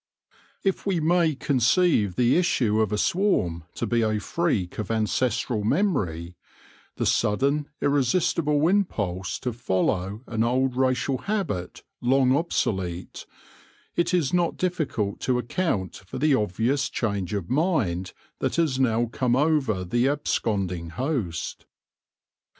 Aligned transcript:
If 0.63 0.87
we 0.87 0.99
mry 0.99 1.39
con 1.39 1.59
ceive 1.59 2.15
the 2.15 2.35
issue 2.35 2.81
of 2.81 2.91
a 2.91 2.97
swarm 2.97 3.65
to 3.75 3.85
be 3.85 4.01
a 4.01 4.17
freak 4.19 4.79
of 4.79 4.87
aicestral 4.87 5.63
memory, 5.63 6.33
the 6.95 7.05
sudden 7.05 7.69
irresistible 7.83 8.67
impulse 8.67 9.37
to 9.41 9.51
/ollow 9.51 10.23
an 10.25 10.43
old 10.43 10.75
racial 10.75 11.19
habit, 11.19 11.83
long 12.01 12.35
obsolete, 12.35 13.27
it 13.95 14.11
is 14.11 14.33
not 14.33 14.57
dmcult 14.57 15.19
to 15.19 15.37
account 15.37 15.97
for 15.97 16.17
the 16.17 16.33
obvious 16.33 16.89
change 16.89 17.35
of 17.35 17.51
mind 17.51 18.11
that 18.39 18.55
has 18.55 18.79
now 18.79 19.05
come 19.05 19.35
over 19.35 19.83
the 19.83 20.07
absconding 20.09 20.89
host. 20.93 21.67